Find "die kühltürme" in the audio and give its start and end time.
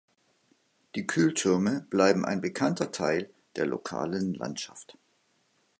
0.95-1.85